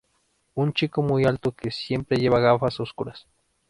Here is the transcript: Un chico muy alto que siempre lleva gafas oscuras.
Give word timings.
Un 0.55 0.73
chico 0.73 1.03
muy 1.03 1.25
alto 1.25 1.51
que 1.51 1.69
siempre 1.69 2.17
lleva 2.17 2.39
gafas 2.39 2.79
oscuras. 2.79 3.27